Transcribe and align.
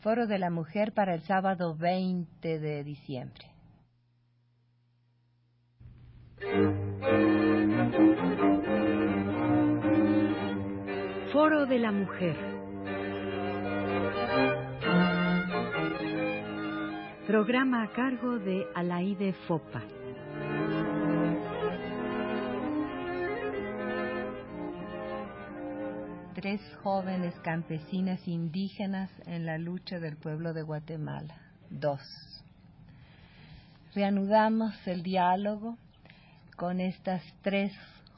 Foro 0.00 0.26
de 0.26 0.38
la 0.38 0.48
Mujer 0.48 0.92
para 0.92 1.14
el 1.14 1.20
sábado 1.22 1.76
20 1.76 2.58
de 2.58 2.84
diciembre. 2.84 3.46
Foro 11.32 11.66
de 11.66 11.78
la 11.78 11.92
Mujer. 11.92 12.36
Programa 17.26 17.82
a 17.82 17.92
cargo 17.92 18.38
de 18.38 18.66
Alaide 18.74 19.34
Fopa. 19.46 19.82
Tres 26.40 26.62
jóvenes 26.82 27.34
campesinas 27.40 28.26
indígenas 28.26 29.10
en 29.26 29.44
la 29.44 29.58
lucha 29.58 30.00
del 30.00 30.16
pueblo 30.16 30.54
de 30.54 30.62
Guatemala. 30.62 31.36
Dos. 31.68 32.00
Reanudamos 33.94 34.74
el 34.86 35.02
diálogo 35.02 35.76
con 36.56 36.80
estas 36.80 37.22
tres 37.42 37.74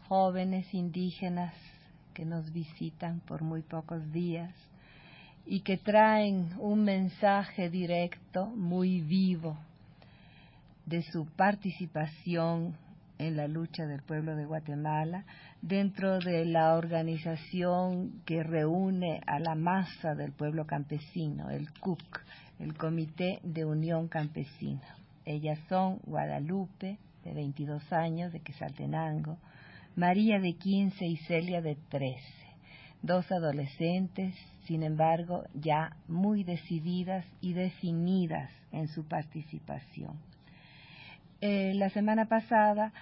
jóvenes 0.07 0.73
indígenas 0.73 1.53
que 2.15 2.25
nos 2.25 2.53
visitan 2.53 3.19
por 3.27 3.43
muy 3.43 3.63
pocos 3.63 4.13
días 4.13 4.55
y 5.45 5.63
que 5.63 5.77
traen 5.77 6.55
un 6.61 6.85
mensaje 6.85 7.71
directo 7.71 8.47
muy 8.47 9.01
vivo 9.01 9.59
de 10.87 11.03
su 11.03 11.27
participación 11.27 12.77
en 13.19 13.37
la 13.37 13.49
lucha 13.49 13.87
del 13.87 14.03
pueblo 14.03 14.37
de 14.37 14.45
Guatemala 14.45 15.25
dentro 15.61 16.19
de 16.19 16.45
la 16.45 16.75
organización 16.75 18.23
que 18.25 18.43
reúne 18.43 19.21
a 19.27 19.39
la 19.39 19.55
masa 19.55 20.15
del 20.15 20.33
pueblo 20.33 20.67
campesino, 20.67 21.51
el 21.51 21.73
CUC, 21.81 22.21
el 22.59 22.75
Comité 22.75 23.41
de 23.43 23.65
Unión 23.65 24.09
Campesina. 24.09 24.97
Ellas 25.25 25.59
son 25.69 25.99
Guadalupe, 26.05 26.99
de 27.25 27.35
22 27.35 27.93
años, 27.93 28.33
de 28.33 28.41
Quesaltenango, 28.41 29.39
María 29.95 30.41
de 30.41 30.55
15 30.55 31.05
y 31.07 31.17
Celia 31.19 31.61
de 31.61 31.77
13, 31.91 32.19
dos 33.03 33.31
adolescentes, 33.31 34.35
sin 34.65 34.83
embargo, 34.83 35.45
ya 35.55 35.97
muy 36.09 36.45
decididas 36.45 37.27
y 37.41 37.53
definidas 37.53 38.51
en 38.73 38.89
su 38.89 39.05
participación. 39.05 40.32
Eh, 41.45 41.75
la 41.75 41.91
semana 41.91 42.27
pasada 42.27 42.93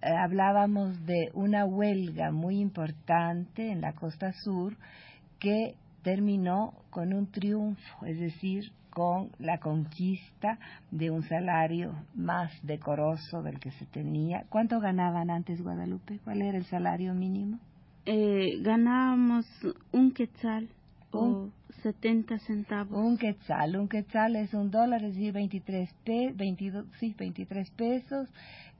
eh, 0.00 0.08
hablábamos 0.08 1.04
de 1.04 1.28
una 1.34 1.66
huelga 1.66 2.30
muy 2.30 2.58
importante 2.58 3.70
en 3.70 3.82
la 3.82 3.92
costa 3.92 4.32
sur 4.32 4.74
que 5.38 5.74
terminó 6.02 6.72
con 6.88 7.12
un 7.12 7.30
triunfo, 7.30 8.06
es 8.06 8.18
decir, 8.18 8.72
con 8.88 9.32
la 9.38 9.58
conquista 9.58 10.58
de 10.90 11.10
un 11.10 11.24
salario 11.24 11.94
más 12.14 12.50
decoroso 12.62 13.42
del 13.42 13.60
que 13.60 13.70
se 13.72 13.84
tenía. 13.84 14.46
¿Cuánto 14.48 14.80
ganaban 14.80 15.28
antes 15.28 15.60
Guadalupe? 15.60 16.20
¿Cuál 16.24 16.40
era 16.40 16.56
el 16.56 16.64
salario 16.64 17.12
mínimo? 17.12 17.58
Eh, 18.06 18.62
ganábamos 18.62 19.44
un 19.92 20.10
quetzal 20.12 20.70
o 21.14 21.50
70 21.82 22.38
centavos. 22.38 22.98
Un 22.98 23.16
quetzal, 23.16 23.76
un 23.76 23.88
quetzal 23.88 24.36
es 24.36 24.54
un 24.54 24.70
dólar, 24.70 25.04
es 25.04 25.14
decir, 25.14 25.32
23, 25.32 25.92
pe 26.04 26.32
22, 26.34 26.86
sí, 26.98 27.14
23 27.18 27.70
pesos, 27.72 28.28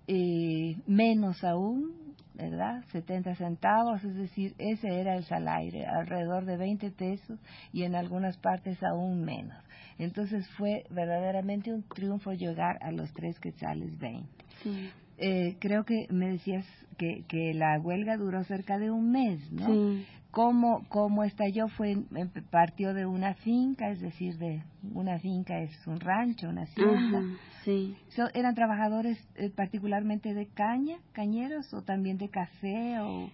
eh, 0.07 0.77
menos 0.87 1.43
aún, 1.45 1.93
¿verdad? 2.35 2.83
70 2.93 3.37
centavos, 3.37 4.03
es 4.05 4.15
decir, 4.15 4.55
ese 4.59 5.01
era 5.01 5.17
el 5.17 5.25
salario, 5.25 5.85
alrededor 5.89 6.45
de 6.45 6.57
20 6.57 6.91
pesos 6.91 7.39
y 7.73 7.85
en 7.85 7.95
algunas 7.95 8.37
partes 8.39 8.83
aún 8.83 9.25
menos. 9.25 9.63
Entonces 9.99 10.49
fue 10.57 10.85
verdaderamente 10.91 11.73
un 11.73 11.83
triunfo 11.85 12.33
llegar 12.33 12.79
a 12.83 12.91
los 12.91 13.13
tres 13.13 13.39
quetzales 13.39 13.97
20. 13.99 14.29
Sí. 14.63 14.91
Eh, 15.19 15.57
creo 15.61 15.85
que 15.85 16.07
me 16.11 16.31
decías 16.31 16.67
que, 16.99 17.25
que 17.29 17.55
la 17.55 17.79
huelga 17.81 18.17
duró 18.17 18.43
cerca 18.45 18.79
de 18.79 18.91
un 18.91 19.13
mes, 19.13 19.53
¿no? 19.53 19.67
Sí. 19.67 20.07
¿Cómo, 20.35 20.85
cómo 20.89 21.23
estalló? 21.23 21.69
Fue, 21.69 21.93
em, 21.93 22.09
partió 22.51 22.93
de 22.93 23.07
una 23.07 23.35
finca, 23.35 23.91
es 23.91 24.01
decir, 24.01 24.37
de 24.39 24.65
una 24.93 25.21
finca 25.21 25.61
es 25.61 25.87
un 25.87 26.01
rancho, 26.01 26.49
una 26.49 26.63
hacienda. 26.63 27.23
Sí. 27.65 27.97
So, 28.09 28.25
¿Eran 28.35 28.57
trabajadores 28.57 29.17
eh, 29.37 29.51
particularmente 29.51 30.35
de 30.35 30.49
caña, 30.49 30.99
cañeros, 31.13 31.73
o 31.73 31.83
también 31.83 32.19
de 32.19 32.31
café? 32.31 32.99
o 32.99 33.31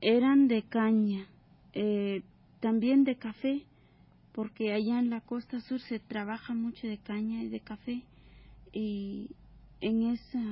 Eran 0.00 0.48
de 0.48 0.62
caña, 0.62 1.26
eh, 1.74 2.22
también 2.58 3.04
de 3.04 3.14
café, 3.14 3.62
porque 4.32 4.72
allá 4.72 4.98
en 4.98 5.10
la 5.10 5.20
costa 5.20 5.60
sur 5.60 5.80
se 5.80 6.00
trabaja 6.00 6.54
mucho 6.54 6.88
de 6.88 6.98
caña 6.98 7.40
y 7.44 7.48
de 7.48 7.60
café. 7.60 8.02
Y 8.72 9.30
en 9.80 10.02
esa, 10.10 10.42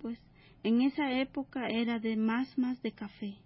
pues, 0.00 0.18
en 0.64 0.80
esa 0.82 1.12
época 1.12 1.68
era 1.68 2.00
de 2.00 2.16
más, 2.16 2.58
más 2.58 2.82
de 2.82 2.90
café. 2.90 3.36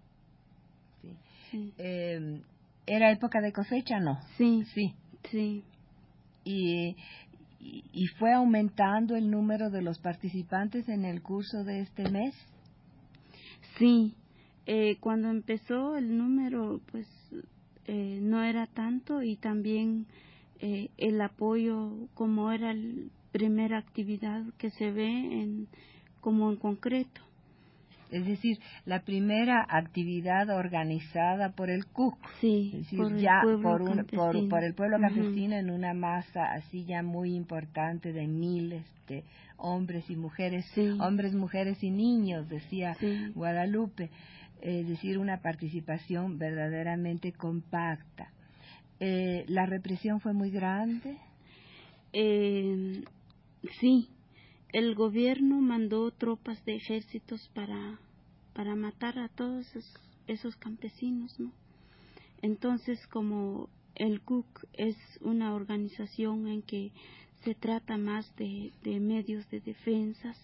Sí. 1.51 1.73
Eh, 1.77 2.41
¿Era 2.85 3.11
época 3.11 3.41
de 3.41 3.51
cosecha, 3.51 3.99
no? 3.99 4.19
Sí, 4.37 4.63
Sí. 4.73 4.93
sí. 5.31 5.63
Y, 6.45 6.95
y, 7.59 7.83
y 7.91 8.05
fue 8.17 8.33
aumentando 8.33 9.15
el 9.15 9.29
número 9.29 9.69
de 9.69 9.81
los 9.81 9.99
participantes 9.99 10.87
en 10.87 11.03
el 11.03 11.21
curso 11.21 11.63
de 11.65 11.81
este 11.81 12.09
mes. 12.09 12.33
Sí, 13.77 14.15
eh, 14.65 14.97
cuando 14.99 15.29
empezó 15.29 15.97
el 15.97 16.17
número, 16.17 16.79
pues 16.91 17.07
eh, 17.85 18.19
no 18.21 18.41
era 18.43 18.67
tanto 18.67 19.21
y 19.21 19.35
también 19.35 20.07
eh, 20.59 20.89
el 20.97 21.21
apoyo, 21.21 22.07
como 22.13 22.51
era 22.51 22.73
la 22.73 23.03
primera 23.31 23.77
actividad 23.77 24.43
que 24.57 24.69
se 24.71 24.91
ve 24.91 25.07
en, 25.41 25.67
como 26.21 26.49
en 26.49 26.55
concreto. 26.57 27.21
Es 28.11 28.25
decir, 28.25 28.57
la 28.85 29.01
primera 29.01 29.65
actividad 29.69 30.49
organizada 30.49 31.51
por 31.51 31.69
el 31.69 31.85
CUC. 31.87 32.17
Sí, 32.39 32.71
Es 32.73 32.79
decir, 32.83 32.99
por 32.99 33.11
el 33.13 33.19
ya 33.19 33.39
pueblo 33.43 33.61
por, 33.69 33.81
un- 33.81 34.05
por, 34.05 34.49
por 34.49 34.63
el 34.63 34.73
pueblo 34.73 34.97
campesino 34.99 35.55
en 35.55 35.69
una 35.69 35.93
masa 35.93 36.53
así 36.53 36.85
ya 36.85 37.03
muy 37.03 37.35
importante 37.35 38.13
de 38.13 38.27
miles 38.27 38.83
de 39.07 39.23
hombres 39.57 40.09
y 40.09 40.15
mujeres, 40.15 40.65
Sí. 40.73 40.97
hombres, 41.01 41.33
mujeres 41.33 41.83
y 41.83 41.89
niños, 41.91 42.47
decía 42.49 42.93
Sí. 42.95 43.31
Guadalupe, 43.35 44.09
es 44.61 44.87
decir, 44.87 45.17
una 45.17 45.37
participación 45.41 46.37
verdaderamente 46.37 47.31
compacta. 47.33 48.31
Eh, 48.99 49.45
la 49.47 49.65
represión 49.65 50.19
fue 50.19 50.33
muy 50.33 50.49
grande. 50.49 51.17
Eh, 52.13 53.03
sí, 53.79 54.09
el 54.73 54.95
gobierno 54.95 55.61
mandó 55.61 56.11
tropas 56.11 56.63
de 56.65 56.75
ejércitos 56.75 57.49
para, 57.53 57.99
para 58.53 58.75
matar 58.75 59.17
a 59.19 59.29
todos 59.29 59.67
esos, 59.75 59.93
esos 60.27 60.55
campesinos, 60.57 61.39
¿no? 61.39 61.51
Entonces, 62.41 63.05
como 63.07 63.69
el 63.95 64.21
CUC 64.21 64.65
es 64.73 64.95
una 65.21 65.55
organización 65.55 66.47
en 66.47 66.61
que 66.61 66.91
se 67.43 67.55
trata 67.55 67.97
más 67.97 68.35
de, 68.35 68.71
de 68.83 68.99
medios 68.99 69.49
de 69.49 69.59
defensas, 69.61 70.37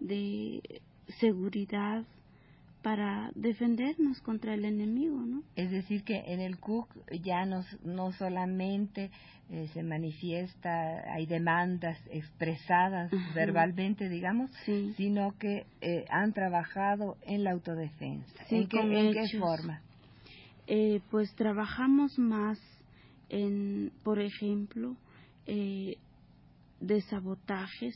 de 0.00 0.80
seguridad, 1.18 2.04
para 2.82 3.30
defendernos 3.34 4.20
contra 4.20 4.54
el 4.54 4.64
enemigo, 4.64 5.18
¿no? 5.20 5.42
Es 5.56 5.70
decir, 5.70 6.02
que 6.04 6.18
en 6.32 6.40
el 6.40 6.58
CUC 6.58 6.88
ya 7.22 7.44
no, 7.44 7.62
no 7.84 8.12
solamente 8.12 9.10
eh, 9.50 9.68
se 9.74 9.82
manifiesta, 9.82 11.12
hay 11.12 11.26
demandas 11.26 11.98
expresadas 12.10 13.12
Ajá. 13.12 13.34
verbalmente, 13.34 14.08
digamos, 14.08 14.50
Sí. 14.64 14.94
sino 14.96 15.36
que 15.38 15.66
eh, 15.80 16.04
han 16.08 16.32
trabajado 16.32 17.16
en 17.22 17.44
la 17.44 17.50
autodefensa. 17.52 18.44
Sí, 18.48 18.56
¿En, 18.56 18.68
qué, 18.68 18.80
en 18.80 19.12
qué 19.12 19.38
forma? 19.38 19.82
Eh, 20.66 21.00
pues 21.10 21.34
trabajamos 21.34 22.18
más 22.18 22.58
en, 23.28 23.92
por 24.04 24.20
ejemplo, 24.20 24.96
eh, 25.46 25.96
de 26.80 27.00
sabotajes, 27.02 27.94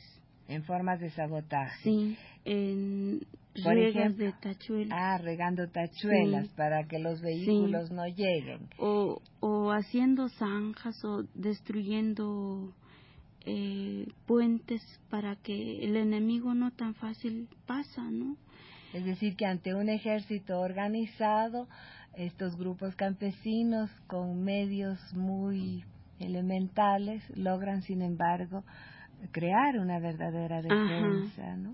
En 0.49 0.62
formas 0.64 1.00
de 1.00 1.11
sabotaje. 1.11 1.82
sí, 1.82 2.17
en 2.44 3.20
riegas 3.55 4.17
de 4.17 4.32
tachuelas 4.32 4.91
Ah, 4.93 5.19
regando 5.19 5.69
tachuelas 5.70 6.46
Sí. 6.49 6.52
para 6.56 6.85
que 6.87 6.99
los 6.99 7.20
vehículos 7.20 7.91
no 7.91 8.05
lleguen. 8.06 8.69
o, 8.79 9.20
o 9.41 9.70
haciendo 9.73 10.29
zanjas 10.29 11.02
o 11.05 11.23
destruyendo 11.35 12.73
eh, 13.46 14.06
puentes 14.26 14.82
para 15.11 15.37
que 15.37 15.85
el 15.85 15.96
enemigo 15.96 16.55
no 16.55 16.70
tan 16.73 16.94
fácil 16.94 17.49
pasa, 17.67 18.02
¿no? 18.11 18.37
Es 18.94 19.05
decir, 19.05 19.37
que 19.37 19.44
ante 19.46 19.75
un 19.75 19.88
ejército 19.88 20.61
organizado, 20.61 21.69
estos 22.17 22.56
grupos 22.56 22.94
campesinos 22.96 23.91
con 24.06 24.43
medios 24.44 24.99
muy 25.14 25.85
elementales 26.20 27.23
logran, 27.37 27.82
sin 27.82 28.02
embargo, 28.02 28.64
crear 29.33 29.79
una 29.79 29.99
verdadera 29.99 30.63
defensa, 30.63 31.57
¿no? 31.57 31.73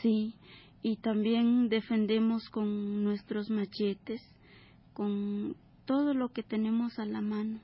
Sí, 0.00 0.34
y 0.82 0.96
también 0.96 1.68
defendemos 1.68 2.48
con 2.48 3.04
nuestros 3.04 3.50
machetes, 3.50 4.22
con 4.94 5.56
todo 5.84 6.14
lo 6.14 6.30
que 6.30 6.42
tenemos 6.42 6.98
a 6.98 7.04
la 7.04 7.20
mano. 7.20 7.60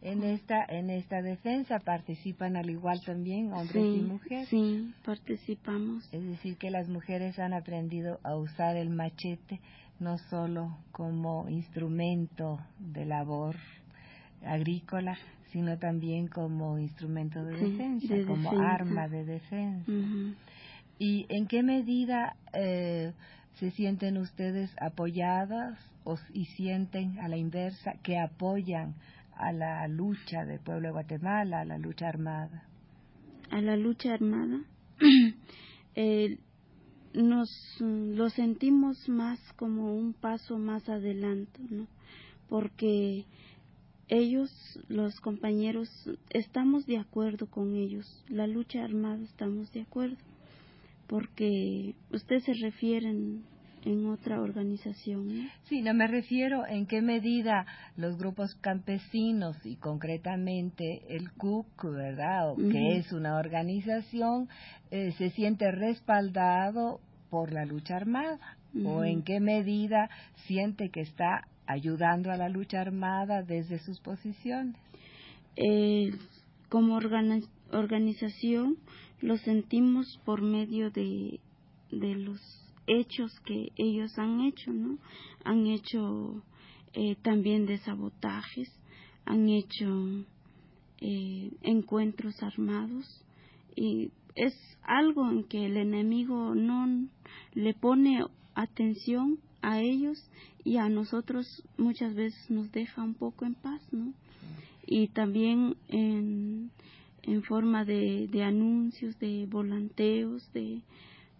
En 0.00 0.24
esta, 0.24 0.64
en 0.64 0.90
esta 0.90 1.22
defensa 1.22 1.78
participan 1.78 2.56
al 2.56 2.68
igual 2.70 3.00
también 3.06 3.52
hombres 3.52 3.84
y 3.84 4.00
mujeres. 4.00 4.48
Sí, 4.48 4.92
participamos. 5.04 6.12
Es 6.12 6.24
decir, 6.24 6.56
que 6.56 6.70
las 6.70 6.88
mujeres 6.88 7.38
han 7.38 7.54
aprendido 7.54 8.18
a 8.24 8.34
usar 8.34 8.76
el 8.76 8.90
machete 8.90 9.60
no 10.00 10.18
solo 10.18 10.76
como 10.90 11.48
instrumento 11.48 12.58
de 12.80 13.04
labor 13.04 13.54
agrícola, 14.44 15.16
sino 15.52 15.78
también 15.78 16.28
como 16.28 16.78
instrumento 16.78 17.44
de 17.44 17.56
defensa, 17.56 18.14
como 18.26 18.50
arma 18.60 19.08
de 19.08 19.24
defensa. 19.24 19.92
¿Y 20.98 21.26
en 21.28 21.46
qué 21.46 21.62
medida 21.62 22.36
eh, 22.52 23.12
se 23.54 23.70
sienten 23.72 24.18
ustedes 24.18 24.70
apoyadas 24.80 25.78
o, 26.04 26.16
y 26.32 26.46
sienten 26.46 27.18
a 27.20 27.28
la 27.28 27.36
inversa 27.36 27.94
que 28.02 28.18
apoyan 28.18 28.94
a 29.36 29.52
la 29.52 29.86
lucha 29.88 30.44
del 30.44 30.60
pueblo 30.60 30.88
de 30.88 30.92
Guatemala, 30.92 31.60
a 31.60 31.64
la 31.64 31.78
lucha 31.78 32.08
armada? 32.08 32.64
A 33.50 33.60
la 33.60 33.76
lucha 33.76 34.14
armada. 34.14 34.60
eh, 35.94 36.38
nos 37.14 37.50
lo 37.80 38.30
sentimos 38.30 39.08
más 39.08 39.38
como 39.56 39.94
un 39.94 40.14
paso 40.14 40.58
más 40.58 40.88
adelante, 40.88 41.60
¿no? 41.68 41.86
Porque 42.48 43.26
ellos, 44.12 44.50
los 44.88 45.18
compañeros, 45.20 45.88
estamos 46.30 46.86
de 46.86 46.98
acuerdo 46.98 47.46
con 47.46 47.74
ellos. 47.74 48.22
La 48.28 48.46
lucha 48.46 48.84
armada 48.84 49.22
estamos 49.22 49.72
de 49.72 49.82
acuerdo. 49.82 50.16
Porque 51.06 51.94
ustedes 52.10 52.44
se 52.44 52.52
refieren 52.54 53.42
en 53.84 54.06
otra 54.06 54.40
organización. 54.40 55.28
¿no? 55.28 55.50
Sí, 55.64 55.80
no 55.80 55.94
me 55.94 56.06
refiero 56.06 56.66
en 56.66 56.86
qué 56.86 57.00
medida 57.00 57.66
los 57.96 58.18
grupos 58.18 58.54
campesinos 58.56 59.56
y 59.64 59.76
concretamente 59.76 61.02
el 61.08 61.32
CUC, 61.32 61.84
¿verdad? 61.84 62.54
Que 62.70 62.98
es 62.98 63.12
una 63.12 63.38
organización, 63.38 64.48
eh, 64.90 65.12
se 65.12 65.30
siente 65.30 65.72
respaldado 65.72 67.00
por 67.30 67.50
la 67.50 67.64
lucha 67.64 67.96
armada. 67.96 68.38
¿O 68.86 69.04
en 69.04 69.22
qué 69.22 69.38
medida 69.38 70.08
siente 70.46 70.88
que 70.88 71.02
está 71.02 71.46
ayudando 71.66 72.30
a 72.30 72.36
la 72.36 72.48
lucha 72.48 72.80
armada 72.80 73.42
desde 73.42 73.78
sus 73.78 74.00
posiciones? 74.00 74.76
Eh, 75.56 76.12
como 76.68 76.98
organización 77.70 78.78
lo 79.20 79.36
sentimos 79.38 80.20
por 80.24 80.42
medio 80.42 80.90
de, 80.90 81.40
de 81.90 82.14
los 82.14 82.40
hechos 82.86 83.38
que 83.40 83.68
ellos 83.76 84.18
han 84.18 84.40
hecho, 84.40 84.72
¿no? 84.72 84.98
Han 85.44 85.66
hecho 85.66 86.42
eh, 86.94 87.16
también 87.22 87.66
de 87.66 87.78
sabotajes, 87.78 88.70
han 89.24 89.48
hecho 89.48 90.24
eh, 91.00 91.50
encuentros 91.62 92.42
armados 92.42 93.06
y 93.76 94.10
es 94.34 94.54
algo 94.82 95.28
en 95.30 95.44
que 95.44 95.66
el 95.66 95.76
enemigo 95.76 96.54
no 96.54 97.08
le 97.54 97.74
pone 97.74 98.24
atención 98.54 99.38
a 99.62 99.80
ellos 99.80 100.18
y 100.64 100.76
a 100.76 100.88
nosotros 100.88 101.46
muchas 101.78 102.14
veces 102.14 102.50
nos 102.50 102.70
deja 102.72 103.02
un 103.02 103.14
poco 103.14 103.44
en 103.44 103.54
paz, 103.54 103.80
¿no? 103.92 104.12
Y 104.86 105.08
también 105.08 105.76
en, 105.88 106.70
forma 107.44 107.84
de, 107.84 108.28
de 108.30 108.42
anuncios, 108.42 109.18
de 109.18 109.46
volanteos, 109.48 110.52
de, 110.52 110.82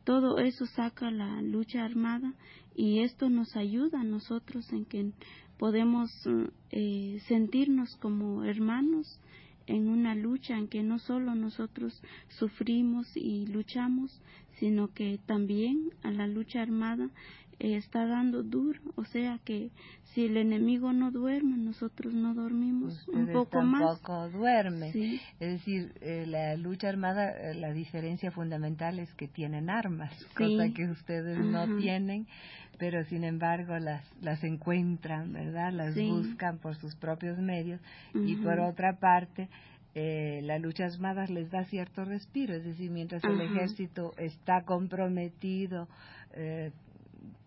todo 0.04 0.38
eso 0.38 0.66
saca 0.66 1.10
la 1.10 1.40
lucha 1.42 1.84
armada 1.84 2.34
y 2.74 3.00
esto 3.00 3.28
nos 3.28 3.54
ayuda 3.56 4.00
a 4.00 4.04
nosotros 4.04 4.72
en 4.72 4.84
que 4.84 5.12
podemos 5.58 6.10
eh, 6.70 7.20
sentirnos 7.28 7.96
como 7.96 8.44
hermanos 8.44 9.20
en 9.66 9.88
una 9.88 10.16
lucha 10.16 10.58
en 10.58 10.66
que 10.66 10.82
no 10.82 10.98
solo 10.98 11.36
nosotros 11.36 12.02
sufrimos 12.30 13.16
y 13.16 13.46
luchamos, 13.46 14.20
sino 14.58 14.92
que 14.92 15.20
también 15.24 15.90
a 16.02 16.10
la 16.10 16.26
lucha 16.26 16.62
armada 16.62 17.08
está 17.70 18.06
dando 18.06 18.42
duro, 18.42 18.80
o 18.96 19.04
sea 19.04 19.38
que 19.44 19.70
si 20.12 20.26
el 20.26 20.36
enemigo 20.36 20.92
no 20.92 21.10
duerme, 21.10 21.56
nosotros 21.56 22.12
no 22.12 22.34
dormimos 22.34 23.06
un 23.08 23.28
poco 23.32 23.62
más. 23.62 23.80
tampoco 24.02 24.28
duerme. 24.30 24.88
Es 25.40 25.52
decir, 25.52 25.92
eh, 26.00 26.24
la 26.26 26.56
lucha 26.56 26.88
armada, 26.88 27.30
eh, 27.30 27.54
la 27.54 27.72
diferencia 27.72 28.30
fundamental 28.30 28.98
es 28.98 29.12
que 29.14 29.28
tienen 29.28 29.70
armas, 29.70 30.12
cosa 30.36 30.68
que 30.74 30.90
ustedes 30.90 31.38
no 31.38 31.76
tienen, 31.78 32.26
pero 32.78 33.04
sin 33.04 33.24
embargo 33.24 33.78
las, 33.78 34.04
las 34.20 34.42
encuentran, 34.42 35.32
¿verdad? 35.32 35.72
Las 35.72 35.94
buscan 35.94 36.58
por 36.58 36.74
sus 36.74 36.96
propios 36.96 37.38
medios. 37.38 37.80
Y 38.12 38.36
por 38.36 38.58
otra 38.60 38.98
parte, 38.98 39.48
eh, 39.94 40.40
la 40.44 40.58
lucha 40.58 40.86
armada 40.86 41.26
les 41.26 41.50
da 41.50 41.64
cierto 41.64 42.04
respiro, 42.04 42.54
es 42.54 42.64
decir, 42.64 42.90
mientras 42.90 43.22
el 43.24 43.40
ejército 43.40 44.14
está 44.16 44.62
comprometido 44.64 45.86
eh, 46.34 46.70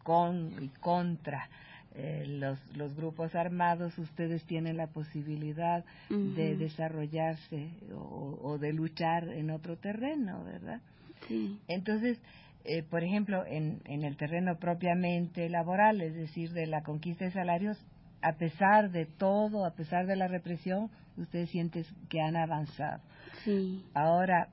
con 0.06 0.64
y 0.64 0.68
contra 0.80 1.50
eh, 1.96 2.26
los, 2.28 2.60
los 2.76 2.96
grupos 2.96 3.34
armados, 3.34 3.98
ustedes 3.98 4.44
tienen 4.46 4.78
la 4.78 4.86
posibilidad 4.86 5.84
de 6.10 6.56
desarrollarse 6.56 7.72
o, 7.92 8.60
de 8.60 8.72
luchar 8.72 9.30
en 9.30 9.50
otro 9.50 9.78
terreno, 9.78 10.44
¿verdad? 10.44 10.80
Sí. 11.28 11.58
Entonces, 11.68 12.20
eh, 12.66 12.84
por 12.84 13.04
ejemplo, 13.04 13.44
en, 13.48 13.82
en 13.86 14.04
el 14.04 14.16
terreno 14.16 14.58
propiamente 14.58 15.50
laboral, 15.50 16.02
es 16.02 16.14
decir, 16.14 16.52
de 16.52 16.68
la 16.68 16.84
conquista 16.84 17.26
de 17.26 17.32
salarios, 17.32 17.84
a 18.22 18.34
pesar 18.34 18.92
de 18.92 19.08
todo, 19.08 19.66
a 19.66 19.72
pesar 19.72 20.06
de 20.06 20.18
la 20.18 20.28
represión, 20.28 20.92
ustedes 21.18 21.50
sienten 21.50 21.84
que 22.10 22.22
han 22.22 22.36
avanzado. 22.36 23.02
Sí. 23.44 23.84
Ahora, 23.96 24.50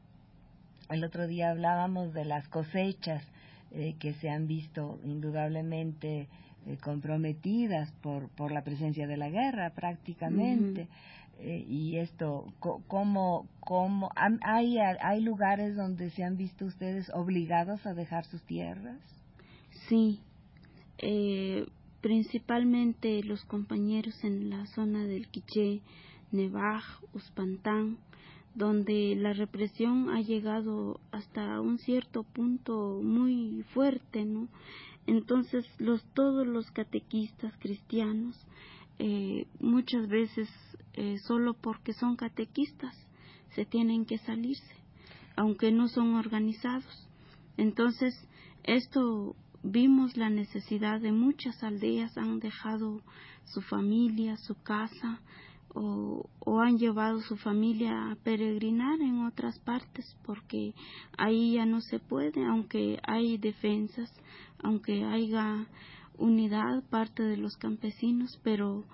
el 0.89 1.05
otro 1.05 1.27
día 1.27 1.51
hablábamos 1.51 2.15
de 2.15 2.25
las 2.25 2.49
cosechas 2.49 3.23
eh, 3.75 3.95
que 3.99 4.13
se 4.15 4.29
han 4.29 4.47
visto 4.47 5.01
indudablemente 5.03 6.29
eh, 6.67 6.77
comprometidas 6.83 7.91
por, 8.03 8.29
por 8.29 8.53
la 8.53 8.65
presencia 8.65 9.07
de 9.07 9.17
la 9.17 9.31
guerra 9.31 9.71
prácticamente. 9.71 10.89
Eh, 11.39 11.65
y 11.67 11.97
esto, 11.97 12.53
¿cómo, 12.61 13.49
cómo 13.61 14.11
hay, 14.43 14.77
hay 14.79 15.21
lugares 15.23 15.75
donde 15.75 16.11
se 16.11 16.23
han 16.23 16.37
visto 16.37 16.67
ustedes 16.67 17.11
obligados 17.15 17.87
a 17.87 17.95
dejar 17.95 18.27
sus 18.27 18.43
tierras? 18.43 19.01
Sí, 19.89 20.21
principalmente 22.03 23.25
los 23.25 23.43
compañeros 23.47 24.23
en 24.23 24.51
la 24.51 24.67
zona 24.67 25.05
del 25.05 25.29
Quiché, 25.29 25.81
Nevaj, 26.31 26.85
Uspantán, 27.15 27.97
donde 28.55 29.15
la 29.17 29.33
represión 29.33 30.11
ha 30.11 30.21
llegado 30.21 31.01
hasta 31.11 31.61
un 31.61 31.79
cierto 31.79 32.23
punto 32.23 33.01
muy 33.03 33.65
fuerte, 33.73 34.25
¿no? 34.25 34.49
Entonces, 35.07 35.67
los, 35.79 36.05
todos 36.15 36.47
los 36.47 36.71
catequistas 36.71 37.53
cristianos, 37.59 38.37
eh, 38.99 39.47
muchas 39.59 40.07
veces, 40.09 40.49
eh, 40.95 41.17
solo 41.27 41.55
porque 41.55 41.93
son 41.93 42.17
catequistas, 42.17 42.95
se 43.55 43.65
tienen 43.65 44.05
que 44.05 44.19
salirse, 44.19 44.77
aunque 45.37 45.73
no 45.73 45.89
son 45.89 46.15
organizados. 46.15 47.09
Entonces, 47.57 48.15
esto 48.65 49.35
vimos 49.63 50.17
la 50.17 50.31
necesidad 50.31 51.01
de 51.01 51.13
muchas 51.13 51.63
aldeas, 51.63 52.17
han 52.17 52.39
dejado 52.39 53.01
su 53.45 53.61
familia, 53.63 54.37
su 54.37 54.55
casa, 54.63 55.21
o, 55.75 56.61
han 56.61 56.79
llevado 56.79 57.21
su 57.23 57.37
familia 57.37 58.11
a 58.11 58.17
peregrinar 58.17 59.01
en 59.01 59.25
otras 59.25 59.59
partes 59.61 60.17
porque 60.25 60.75
ahí 61.17 61.55
ya 61.55 61.67
no 61.67 61.81
se 61.81 61.99
puede, 61.99 62.45
aunque 62.45 62.99
hay 63.03 63.39
defensas, 63.39 64.13
aunque 64.63 65.05
haya 65.05 65.67
unidad 66.19 66.85
parte 66.91 67.23
de 67.23 67.37
los 67.37 67.57
campesinos, 67.57 68.39
pero 68.45 68.85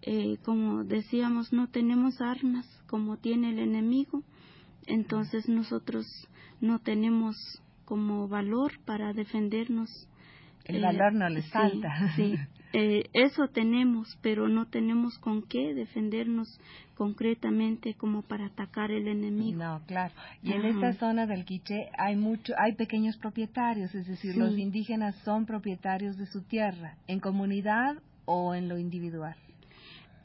eh, 0.00 0.38
como 0.44 0.84
decíamos, 0.84 1.52
no 1.52 1.68
tenemos 1.68 2.20
armas 2.20 2.66
como 2.88 3.18
tiene 3.18 3.50
el 3.50 3.58
enemigo, 3.58 4.22
entonces 4.86 5.48
nosotros 5.48 6.06
no 6.60 6.78
tenemos 6.80 7.36
como 7.84 8.26
valor 8.26 8.72
para 8.84 9.12
defendernos. 9.12 10.08
El 10.64 10.80
valor 10.80 11.12
no 11.12 11.28
les 11.28 11.50
falta. 11.50 12.12
Sí, 12.16 12.36
Eh, 12.74 13.10
eso 13.12 13.48
tenemos, 13.48 14.18
pero 14.22 14.48
no 14.48 14.66
tenemos 14.66 15.18
con 15.18 15.42
qué 15.42 15.74
defendernos 15.74 16.58
concretamente 16.96 17.94
como 17.94 18.22
para 18.22 18.46
atacar 18.46 18.90
el 18.90 19.08
enemigo. 19.08 19.62
No, 19.62 19.82
claro. 19.86 20.14
Y 20.42 20.52
en 20.52 20.64
esta 20.64 20.94
zona 20.94 21.26
del 21.26 21.44
Quiché 21.44 21.90
hay 21.98 22.16
mucho, 22.16 22.54
hay 22.56 22.74
pequeños 22.74 23.18
propietarios, 23.18 23.94
es 23.94 24.06
decir, 24.06 24.36
los 24.36 24.56
indígenas 24.56 25.14
son 25.16 25.44
propietarios 25.44 26.16
de 26.16 26.26
su 26.26 26.42
tierra, 26.42 26.96
en 27.08 27.20
comunidad 27.20 27.96
o 28.24 28.54
en 28.54 28.68
lo 28.68 28.78
individual. 28.78 29.36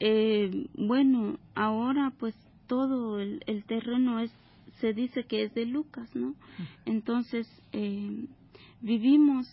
Eh, 0.00 0.68
bueno, 0.74 1.38
ahora 1.54 2.12
pues 2.18 2.34
todo 2.66 3.20
el, 3.20 3.42
el, 3.46 3.64
terreno 3.64 4.20
es, 4.20 4.32
se 4.80 4.94
dice 4.94 5.24
que 5.24 5.42
es 5.42 5.54
de 5.54 5.66
Lucas, 5.66 6.08
¿no? 6.14 6.34
Entonces 6.86 7.46
eh, 7.72 8.26
vivimos 8.80 9.46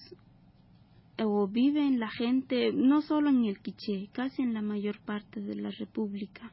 o 1.19 1.47
viven 1.47 1.99
la 1.99 2.09
gente, 2.09 2.71
no 2.73 3.01
solo 3.01 3.29
en 3.29 3.45
el 3.45 3.59
Quiché, 3.59 4.09
casi 4.11 4.41
en 4.41 4.53
la 4.53 4.61
mayor 4.61 4.99
parte 4.99 5.39
de 5.41 5.55
la 5.55 5.71
República, 5.71 6.51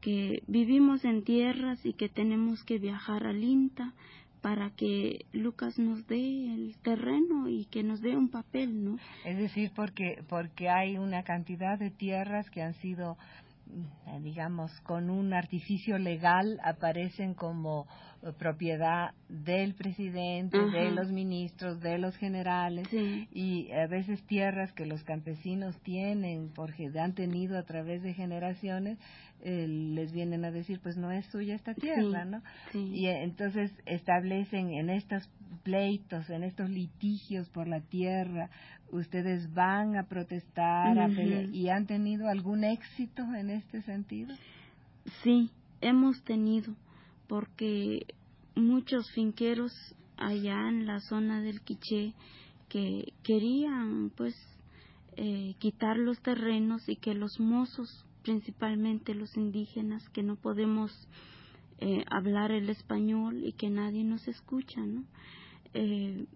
que 0.00 0.42
vivimos 0.46 1.04
en 1.04 1.22
tierras 1.22 1.84
y 1.84 1.94
que 1.94 2.08
tenemos 2.08 2.62
que 2.64 2.78
viajar 2.78 3.26
al 3.26 3.42
INTA 3.42 3.94
para 4.42 4.70
que 4.70 5.24
Lucas 5.32 5.78
nos 5.78 6.06
dé 6.08 6.52
el 6.52 6.76
terreno 6.82 7.48
y 7.48 7.66
que 7.66 7.84
nos 7.84 8.00
dé 8.02 8.16
un 8.16 8.28
papel, 8.28 8.84
¿no? 8.84 8.98
Es 9.24 9.38
decir, 9.38 9.70
porque 9.74 10.22
porque 10.28 10.68
hay 10.68 10.98
una 10.98 11.22
cantidad 11.22 11.78
de 11.78 11.90
tierras 11.90 12.50
que 12.50 12.60
han 12.60 12.74
sido 12.74 13.16
digamos, 14.20 14.70
con 14.82 15.10
un 15.10 15.32
artificio 15.32 15.98
legal 15.98 16.58
aparecen 16.64 17.34
como 17.34 17.86
eh, 18.22 18.32
propiedad 18.38 19.14
del 19.28 19.74
presidente, 19.74 20.58
de 20.58 20.90
los 20.90 21.10
ministros, 21.10 21.80
de 21.80 21.98
los 21.98 22.16
generales 22.16 22.86
y 22.92 23.70
a 23.72 23.86
veces 23.86 24.24
tierras 24.26 24.72
que 24.72 24.86
los 24.86 25.02
campesinos 25.04 25.80
tienen 25.82 26.52
porque 26.54 26.90
han 26.98 27.14
tenido 27.14 27.58
a 27.58 27.64
través 27.64 28.02
de 28.02 28.14
generaciones 28.14 28.98
eh, 29.42 29.66
les 29.66 30.12
vienen 30.12 30.44
a 30.44 30.50
decir 30.50 30.80
pues 30.80 30.96
no 30.96 31.10
es 31.10 31.26
suya 31.26 31.54
esta 31.54 31.74
tierra, 31.74 32.24
¿no? 32.24 32.42
Y 32.72 33.06
eh, 33.06 33.22
entonces 33.24 33.72
establecen 33.86 34.70
en 34.70 34.88
estos 34.88 35.28
pleitos, 35.64 36.30
en 36.30 36.44
estos 36.44 36.70
litigios 36.70 37.48
por 37.50 37.66
la 37.66 37.80
tierra, 37.80 38.50
ustedes 38.92 39.52
van 39.52 39.96
a 39.96 40.04
protestar 40.04 41.10
y 41.52 41.68
han 41.70 41.86
tenido 41.86 42.28
algún 42.28 42.62
éxito 42.62 43.22
en 43.34 43.50
este 43.50 43.82
sentido. 43.82 44.34
Sí, 45.22 45.50
hemos 45.80 46.22
tenido 46.22 46.74
porque 47.26 48.06
muchos 48.54 49.10
finqueros 49.12 49.72
allá 50.16 50.68
en 50.68 50.86
la 50.86 51.00
zona 51.00 51.40
del 51.40 51.62
Quiché 51.62 52.12
que 52.68 53.12
querían 53.22 54.10
pues 54.16 54.34
eh, 55.16 55.54
quitar 55.58 55.96
los 55.96 56.20
terrenos 56.20 56.88
y 56.88 56.96
que 56.96 57.14
los 57.14 57.40
mozos 57.40 58.06
principalmente 58.22 59.14
los 59.14 59.36
indígenas 59.36 60.08
que 60.10 60.22
no 60.22 60.36
podemos 60.36 60.90
eh, 61.78 62.04
hablar 62.10 62.52
el 62.52 62.70
español 62.70 63.44
y 63.44 63.52
que 63.52 63.68
nadie 63.68 64.04
nos 64.04 64.28
escucha, 64.28 64.80
¿no? 64.80 65.04
Eh, 65.74 66.26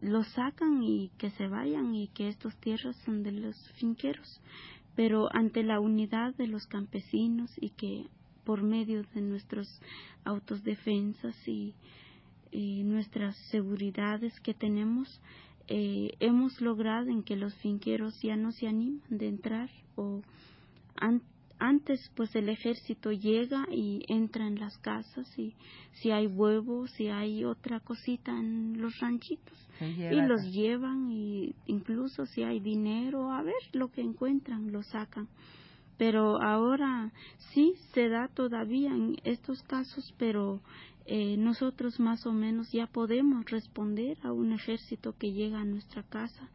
los 0.00 0.26
sacan 0.28 0.82
y 0.82 1.10
que 1.18 1.30
se 1.30 1.48
vayan 1.48 1.94
y 1.94 2.08
que 2.08 2.28
estas 2.28 2.56
tierras 2.60 2.96
son 3.04 3.22
de 3.22 3.32
los 3.32 3.56
finqueros, 3.72 4.40
pero 4.94 5.28
ante 5.34 5.62
la 5.62 5.80
unidad 5.80 6.34
de 6.34 6.46
los 6.46 6.66
campesinos 6.66 7.50
y 7.60 7.70
que 7.70 8.06
por 8.44 8.62
medio 8.62 9.02
de 9.14 9.20
nuestros 9.22 9.68
autodefensas 10.24 11.36
y, 11.48 11.74
y 12.52 12.84
nuestras 12.84 13.36
seguridades 13.50 14.38
que 14.40 14.54
tenemos, 14.54 15.20
eh, 15.68 16.12
hemos 16.20 16.60
logrado 16.60 17.08
en 17.08 17.22
que 17.22 17.36
los 17.36 17.54
finqueros 17.56 18.20
ya 18.22 18.36
no 18.36 18.52
se 18.52 18.68
animan 18.68 19.02
de 19.10 19.28
entrar 19.28 19.68
o 19.96 20.22
antes 21.58 22.10
pues 22.14 22.34
el 22.36 22.48
ejército 22.48 23.12
llega 23.12 23.66
y 23.70 24.04
entra 24.08 24.46
en 24.46 24.58
las 24.58 24.76
casas 24.78 25.26
y 25.38 25.54
si 25.94 26.10
hay 26.10 26.26
huevos, 26.26 26.90
si 26.92 27.08
hay 27.08 27.44
otra 27.44 27.80
cosita 27.80 28.32
en 28.32 28.80
los 28.80 28.98
ranchitos. 29.00 29.56
Y 29.80 30.20
los 30.22 30.42
llevan 30.52 31.10
y 31.10 31.54
incluso 31.66 32.26
si 32.26 32.42
hay 32.42 32.60
dinero, 32.60 33.32
a 33.32 33.42
ver 33.42 33.54
lo 33.72 33.90
que 33.90 34.00
encuentran, 34.00 34.72
lo 34.72 34.82
sacan. 34.82 35.28
Pero 35.98 36.42
ahora 36.42 37.12
sí 37.52 37.74
se 37.94 38.08
da 38.08 38.28
todavía 38.28 38.90
en 38.90 39.16
estos 39.24 39.62
casos, 39.62 40.14
pero 40.18 40.60
eh, 41.06 41.36
nosotros 41.38 42.00
más 42.00 42.26
o 42.26 42.32
menos 42.32 42.70
ya 42.72 42.86
podemos 42.86 43.46
responder 43.50 44.18
a 44.22 44.32
un 44.32 44.52
ejército 44.52 45.14
que 45.18 45.32
llega 45.32 45.60
a 45.60 45.64
nuestra 45.64 46.02
casa 46.02 46.50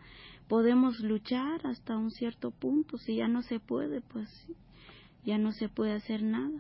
podemos 0.52 1.00
luchar 1.00 1.66
hasta 1.66 1.96
un 1.96 2.12
cierto 2.12 2.52
punto, 2.52 2.98
si 2.98 3.16
ya 3.16 3.30
no 3.30 3.42
se 3.42 3.62
puede, 3.62 4.02
pues 4.02 4.28
ya 5.24 5.38
no 5.38 5.54
se 5.54 5.70
puede 5.70 5.94
hacer 5.94 6.24
nada, 6.24 6.60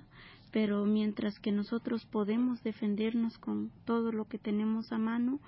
pero 0.50 0.86
mientras 0.86 1.38
que 1.40 1.52
nosotros 1.52 2.06
podemos 2.06 2.64
defendernos 2.64 3.38
con 3.38 3.70
todo 3.84 4.14
lo 4.14 4.30
que 4.30 4.38
tenemos 4.38 4.94
a 4.94 4.98
mano, 4.98 5.42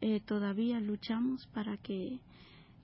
eh, 0.00 0.20
todavía 0.20 0.78
luchamos 0.78 1.48
para 1.48 1.76
que 1.76 2.20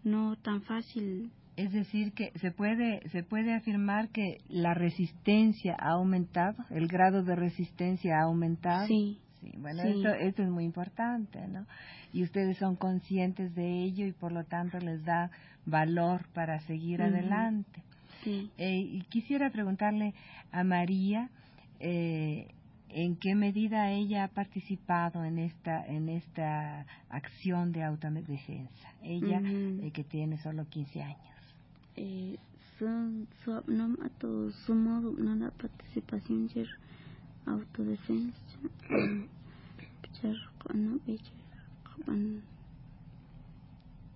no 0.02 0.34
tan 0.34 0.62
fácil 0.62 1.30
es 1.56 1.70
decir 1.70 2.12
que 2.14 2.32
se 2.40 2.50
puede 2.50 3.08
se 3.10 3.22
puede 3.22 3.54
afirmar 3.54 4.08
que 4.08 4.38
la 4.48 4.74
resistencia 4.74 5.76
ha 5.78 5.92
aumentado 5.92 6.56
el 6.70 6.88
grado 6.88 7.22
de 7.22 7.36
resistencia 7.36 8.16
ha 8.18 8.24
aumentado. 8.24 8.88
Sí 8.88 9.20
bueno, 9.58 9.82
Esto, 9.82 10.42
es 10.42 10.48
muy 10.48 10.64
importante, 10.64 11.46
¿no? 11.48 11.66
Y 12.12 12.22
ustedes 12.22 12.58
son 12.58 12.76
conscientes 12.76 13.54
de 13.54 13.82
ello 13.82 14.06
y 14.06 14.12
por 14.12 14.32
lo 14.32 14.44
tanto 14.44 14.78
les 14.78 15.04
da 15.04 15.30
valor 15.66 16.26
para 16.32 16.60
seguir 16.60 17.02
adelante. 17.02 17.82
Sí. 18.22 18.50
Eh, 18.58 18.78
y 18.78 19.02
quisiera 19.10 19.50
preguntarle 19.50 20.14
a 20.52 20.64
María 20.64 21.28
eh, 21.80 22.48
en 22.94 23.16
qué 23.16 23.34
medida 23.34 23.90
ella 23.90 24.24
ha 24.24 24.28
participado 24.28 25.24
en 25.24 25.38
esta 25.38 25.84
en 25.86 26.08
esta 26.08 26.86
acción 27.08 27.72
de 27.72 27.82
autodefensa. 27.82 28.88
Ella 29.02 29.40
eh, 29.44 29.90
que 29.92 30.04
tiene 30.04 30.38
solo 30.38 30.66
15 30.68 31.02
años. 31.02 31.18
Eh, 31.96 32.38
son, 32.78 33.28
no 33.66 33.96
su 34.66 34.74
modo, 34.74 35.12
no 35.18 35.34
la 35.34 35.50
participación 35.50 36.48
autodefensa 37.46 38.53
no 40.72 41.00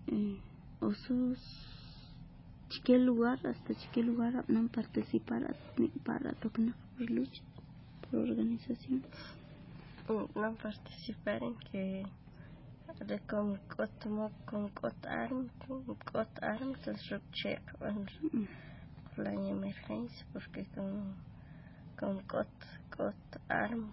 eh, 0.07 0.40
osos 0.81 1.38
chique 2.69 2.99
lugar 2.99 3.38
hasta 3.47 3.75
chique 3.75 4.02
lugar 4.02 4.45
no 4.49 4.69
participar 4.69 5.55
para 6.05 6.33
tocar 6.33 6.75
por 6.97 7.11
lucha 7.11 7.43
por 8.11 8.21
organización 8.21 9.02
no 10.09 10.55
participar 10.55 11.43
en 11.43 11.57
que 11.71 12.05
de 13.07 13.19
con 13.21 13.57
cotmo 13.76 14.33
con 14.47 14.69
cot 14.71 15.07
arm 15.07 15.49
con 15.67 15.85
cot 16.11 16.43
arm 16.43 16.75
se 16.83 16.95
check 17.33 17.62
la 19.17 19.33
emergencia 19.35 20.26
porque 20.33 20.67
con 20.75 21.14
con 21.99 22.21
cot 22.23 22.49
cot 22.97 23.40
arm 23.49 23.93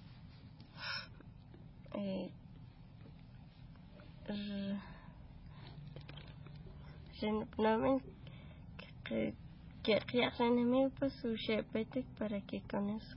eh 1.93 2.31
no 7.57 8.01
que 9.03 9.33
que 9.83 9.99
que 10.07 10.29
enemigo 10.39 10.91
pues 10.97 11.13
su 11.21 11.35
shepetek 11.35 12.05
para 12.17 12.41
que 12.41 12.61
con 12.61 12.89
eso 12.89 13.15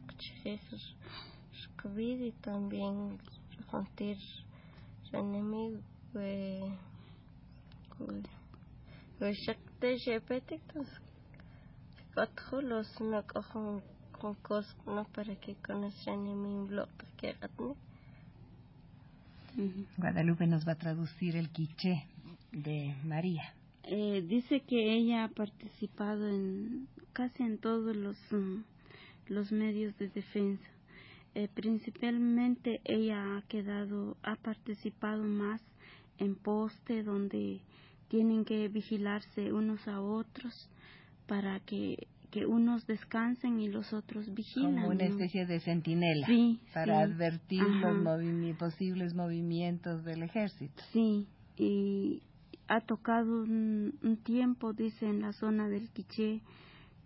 COVID 1.82 2.20
y 2.20 2.32
también 2.32 3.18
sentir 3.70 4.18
enemigo 5.12 5.80
pues 6.12 6.64
entonces 9.18 11.00
Katjo 12.14 12.60
los 12.62 13.00
no 13.00 13.22
cojan 13.26 13.82
con 14.12 14.34
cosas 14.36 14.76
no 14.86 15.04
para 15.04 15.36
que 15.36 15.56
conozcan 15.56 16.22
mi 16.42 16.66
blog 16.66 16.88
que 17.16 17.36
Guadalupe 19.96 20.46
nos 20.46 20.66
va 20.66 20.72
a 20.72 20.78
traducir 20.78 21.36
el 21.36 21.50
quiché 21.50 22.04
de 22.52 22.94
María. 23.04 23.54
Eh, 23.84 24.24
dice 24.26 24.60
que 24.60 24.94
ella 24.94 25.24
ha 25.24 25.28
participado 25.28 26.28
en 26.28 26.88
casi 27.12 27.42
en 27.42 27.58
todos 27.58 27.94
los, 27.94 28.16
mm, 28.32 28.62
los 29.28 29.52
medios 29.52 29.96
de 29.98 30.08
defensa. 30.08 30.68
Eh, 31.34 31.48
principalmente 31.52 32.80
ella 32.84 33.36
ha 33.36 33.42
quedado, 33.42 34.16
ha 34.22 34.36
participado 34.36 35.22
más 35.22 35.60
en 36.18 36.34
poste 36.34 37.02
donde 37.02 37.60
tienen 38.08 38.44
que 38.44 38.68
vigilarse 38.68 39.52
unos 39.52 39.86
a 39.88 40.00
otros 40.00 40.68
para 41.26 41.60
que 41.60 42.06
que 42.34 42.46
unos 42.46 42.84
descansen 42.88 43.60
y 43.60 43.68
los 43.68 43.92
otros 43.92 44.34
vigilan. 44.34 44.74
Como 44.74 44.88
una 44.88 45.04
especie 45.04 45.46
de 45.46 45.60
centinela 45.60 46.26
para 46.74 47.02
advertir 47.02 47.62
los 47.62 48.56
posibles 48.56 49.14
movimientos 49.14 50.04
del 50.04 50.24
ejército. 50.24 50.82
Sí, 50.92 51.28
y 51.56 52.24
ha 52.66 52.80
tocado 52.80 53.44
un, 53.44 54.18
tiempo, 54.24 54.72
dice, 54.72 55.06
en 55.06 55.20
la 55.20 55.32
zona 55.32 55.68
del 55.68 55.88
Quiché, 55.90 56.40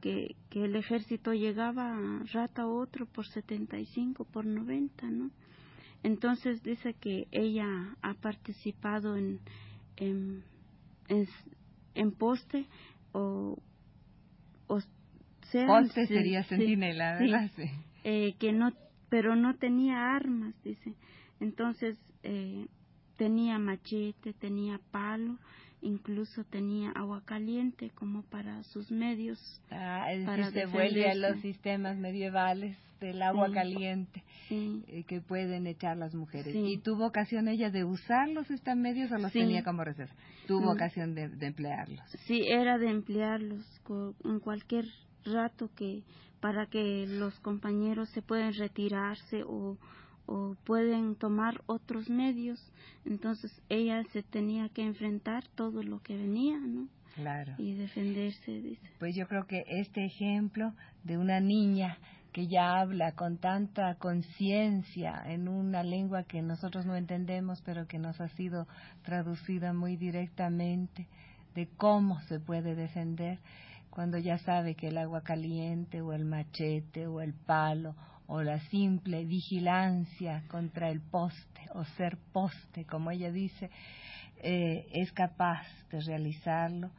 que, 0.01 0.35
que 0.49 0.65
el 0.65 0.75
ejército 0.77 1.35
llegaba 1.35 2.23
rata 2.33 2.63
a 2.63 2.67
otro 2.67 3.05
por 3.05 3.27
75, 3.27 4.25
por 4.25 4.47
90, 4.47 5.11
¿no? 5.11 5.31
Entonces 6.03 6.63
dice 6.63 6.95
que 6.95 7.29
ella 7.33 7.97
ha 8.01 8.15
participado 8.15 9.15
en, 9.15 9.41
en, 9.97 10.43
en, 11.95 12.13
poste 12.13 12.65
o, 13.13 13.59
o 14.69 14.79
sea, 15.51 15.67
poste 15.67 16.07
sería 16.07 16.45
centinela, 16.45 17.19
¿verdad? 17.19 17.51
Sí, 17.57 17.71
eh, 18.05 18.35
que 18.39 18.53
no, 18.53 18.73
pero 19.09 19.37
no 19.37 19.57
tenía 19.57 20.15
armas, 20.15 20.55
dice. 20.63 20.95
Entonces 21.41 21.99
eh, 22.23 22.67
tenía 23.17 23.59
machete, 23.59 24.33
tenía 24.33 24.81
palo 24.91 25.39
incluso 25.81 26.45
tenía 26.45 26.91
agua 26.91 27.23
caliente 27.25 27.91
como 27.91 28.23
para 28.23 28.63
sus 28.65 28.91
medios. 28.91 29.39
Ah, 29.71 30.13
es 30.13 30.27
decir, 30.27 30.45
se 30.53 30.67
vuelve 30.67 31.11
a 31.11 31.15
los 31.15 31.41
sistemas 31.41 31.97
medievales 31.97 32.77
del 33.01 33.23
agua 33.23 33.53
caliente 33.53 34.25
eh, 34.51 35.05
que 35.07 35.21
pueden 35.21 35.67
echar 35.67 35.97
las 35.97 36.15
mujeres. 36.15 36.55
¿Y 36.55 36.79
tuvo 36.79 37.07
ocasión 37.07 37.49
ella 37.49 37.71
de 37.71 37.85
usarlos 37.85 38.51
estos 38.51 38.77
medios 38.77 39.13
o 39.13 39.19
los 39.19 39.33
tenía 39.33 39.63
como 39.63 39.85
reserva? 39.85 40.15
Tuvo 40.47 40.73
mm. 40.73 40.77
ocasión 40.77 41.15
de, 41.15 41.31
emplearlos. 41.47 42.05
Sí, 42.27 42.43
era 42.49 42.79
de 42.79 42.91
emplearlos 42.91 43.65
en 44.25 44.41
cualquier 44.41 44.87
rato 45.25 45.71
que 45.75 46.03
para 46.41 46.67
que 46.67 47.07
los 47.07 47.39
compañeros 47.41 48.09
se 48.11 48.23
puedan 48.23 48.55
retirarse 48.55 49.43
o 49.45 49.77
o 50.29 50.55
pueden 50.65 51.17
tomar 51.17 51.63
otros 51.67 52.11
medios. 52.11 52.61
Entonces 53.07 53.51
ella 53.71 54.05
se 54.13 54.23
tenía 54.23 54.69
que 54.69 54.83
enfrentar 54.83 55.45
todo 55.55 55.83
lo 55.83 56.01
que 56.03 56.17
venía, 56.17 56.59
¿no? 56.61 56.87
Claro. 57.15 57.55
Y 57.57 57.75
defenderse, 57.75 58.61
dice. 58.61 58.91
Pues 58.99 59.17
yo 59.17 59.27
creo 59.27 59.47
que 59.47 59.65
este 59.67 60.05
ejemplo 60.05 60.75
de 61.03 61.17
una 61.17 61.41
niña 61.41 61.99
que 62.33 62.47
ya 62.47 62.79
habla 62.79 63.13
con 63.13 63.39
tanta 63.39 63.95
conciencia 63.95 65.23
en 65.25 65.49
una 65.49 65.83
lengua 65.83 66.25
que 66.25 66.43
nosotros 66.43 66.85
no 66.85 66.95
entendemos, 66.95 67.63
pero 67.63 67.89
que 67.89 67.99
nos 67.99 68.21
ha 68.21 68.29
sido 68.29 68.69
traducida 69.03 69.73
muy 69.73 69.97
directamente, 69.97 71.09
de 71.55 71.69
cómo 71.79 72.21
se 72.29 72.39
puede 72.39 72.75
defender 72.77 73.41
cuando 73.91 74.19
ya 74.19 74.39
sabe 74.39 74.75
que 74.75 74.89
el 74.89 74.99
agua 74.99 75.23
caliente 75.23 76.01
o 76.01 76.13
el 76.13 76.25
machete 76.25 77.07
o 77.07 77.21
el 77.21 77.35
palo 77.35 77.95
o 78.27 78.43
la 78.43 78.61
simple 78.69 79.25
vigilancia 79.25 80.45
contra 80.49 80.91
el 80.91 81.01
poste 81.01 81.63
o 81.75 81.85
ser 81.97 82.19
poste, 82.33 82.85
como 82.85 83.11
ella 83.11 83.33
dice, 83.33 83.71
eh, 84.43 84.87
es 84.93 85.11
capaz 85.13 85.67
de 85.91 86.01
realizarlo, 86.01 86.91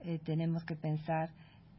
eh, 0.00 0.20
tenemos 0.24 0.64
que 0.64 0.76
pensar 0.76 1.30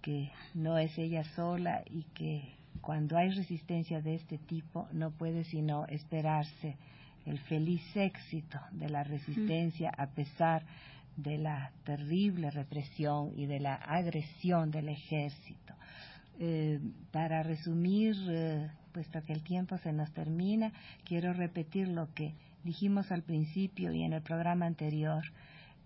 que 0.02 0.32
no 0.54 0.78
es 0.78 0.98
ella 0.98 1.24
sola 1.36 1.84
y 1.90 2.04
que 2.14 2.58
cuando 2.82 3.18
hay 3.18 3.30
resistencia 3.32 4.02
de 4.02 4.16
este 4.16 4.38
tipo 4.38 4.88
no 4.92 5.12
puede 5.12 5.44
sino 5.46 5.86
esperarse 5.88 6.78
el 7.26 7.40
feliz 7.40 7.84
éxito 7.96 8.60
de 8.72 8.90
la 8.90 9.04
resistencia 9.04 9.92
a 9.98 10.08
pesar 10.08 10.64
de 11.18 11.38
la 11.38 11.72
terrible 11.84 12.52
represión 12.52 13.34
y 13.36 13.48
de 13.48 13.60
la 13.60 13.76
agresión 13.76 14.72
del 14.72 14.90
ejército. 14.90 15.74
Eh, 16.40 16.80
para 17.12 17.42
resumir, 17.42 18.16
eh, 18.30 18.70
puesto 18.94 19.22
que 19.24 19.34
el 19.34 19.44
tiempo 19.44 19.78
se 19.80 19.92
nos 19.92 20.12
termina, 20.14 20.72
quiero 21.04 21.34
repetir 21.34 21.88
lo 21.88 22.14
que 22.14 22.36
dijimos 22.64 23.12
al 23.12 23.24
principio 23.24 23.92
y 23.92 24.04
en 24.04 24.14
el 24.14 24.22
programa 24.22 24.68
anterior. 24.68 25.24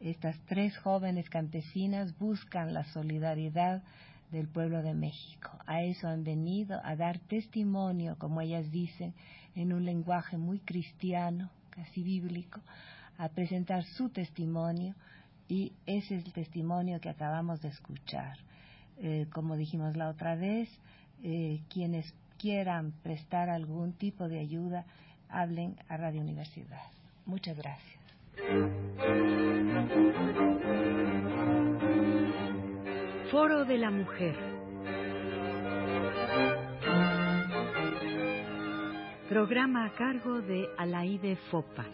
Estas 0.01 0.37
tres 0.47 0.77
jóvenes 0.77 1.29
campesinas 1.29 2.17
buscan 2.17 2.73
la 2.73 2.83
solidaridad 2.85 3.81
del 4.31 4.47
pueblo 4.47 4.81
de 4.81 4.93
México. 4.93 5.51
A 5.65 5.83
eso 5.83 6.07
han 6.07 6.23
venido, 6.23 6.81
a 6.83 6.95
dar 6.95 7.19
testimonio, 7.19 8.17
como 8.17 8.41
ellas 8.41 8.69
dicen, 8.71 9.13
en 9.55 9.71
un 9.71 9.85
lenguaje 9.85 10.37
muy 10.37 10.59
cristiano, 10.59 11.49
casi 11.69 12.03
bíblico, 12.03 12.61
a 13.17 13.29
presentar 13.29 13.83
su 13.83 14.09
testimonio 14.09 14.95
y 15.51 15.73
ese 15.85 16.15
es 16.15 16.25
el 16.25 16.31
testimonio 16.31 17.01
que 17.01 17.09
acabamos 17.09 17.61
de 17.61 17.67
escuchar. 17.67 18.37
Eh, 18.99 19.27
como 19.33 19.57
dijimos 19.57 19.97
la 19.97 20.07
otra 20.07 20.35
vez, 20.35 20.69
eh, 21.23 21.59
quienes 21.69 22.15
quieran 22.39 22.93
prestar 23.03 23.49
algún 23.49 23.91
tipo 23.91 24.29
de 24.29 24.39
ayuda, 24.39 24.85
hablen 25.27 25.75
a 25.89 25.97
Radio 25.97 26.21
Universidad. 26.21 26.85
Muchas 27.25 27.57
gracias. 27.57 27.99
Foro 33.29 33.65
de 33.65 33.77
la 33.77 33.91
Mujer. 33.91 34.37
Programa 39.27 39.87
a 39.87 39.93
cargo 39.95 40.41
de 40.41 40.69
Alaide 40.77 41.35
Fopa. 41.51 41.85